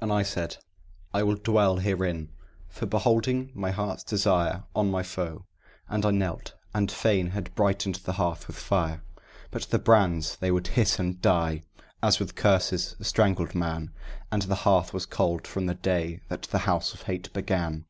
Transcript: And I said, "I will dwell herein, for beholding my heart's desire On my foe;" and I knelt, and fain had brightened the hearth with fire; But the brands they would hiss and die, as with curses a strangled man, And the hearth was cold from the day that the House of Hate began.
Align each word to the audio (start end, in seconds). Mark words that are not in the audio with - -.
And 0.00 0.10
I 0.10 0.22
said, 0.22 0.56
"I 1.12 1.22
will 1.24 1.34
dwell 1.34 1.76
herein, 1.76 2.30
for 2.70 2.86
beholding 2.86 3.50
my 3.52 3.70
heart's 3.70 4.02
desire 4.02 4.64
On 4.74 4.90
my 4.90 5.02
foe;" 5.02 5.44
and 5.90 6.06
I 6.06 6.10
knelt, 6.10 6.54
and 6.74 6.90
fain 6.90 7.32
had 7.32 7.54
brightened 7.54 7.96
the 7.96 8.14
hearth 8.14 8.46
with 8.46 8.56
fire; 8.56 9.02
But 9.50 9.64
the 9.64 9.78
brands 9.78 10.36
they 10.36 10.50
would 10.50 10.68
hiss 10.68 10.98
and 10.98 11.20
die, 11.20 11.64
as 12.02 12.18
with 12.18 12.34
curses 12.34 12.96
a 12.98 13.04
strangled 13.04 13.54
man, 13.54 13.90
And 14.32 14.40
the 14.40 14.54
hearth 14.64 14.94
was 14.94 15.04
cold 15.04 15.46
from 15.46 15.66
the 15.66 15.74
day 15.74 16.22
that 16.30 16.44
the 16.44 16.60
House 16.60 16.94
of 16.94 17.02
Hate 17.02 17.30
began. 17.34 17.82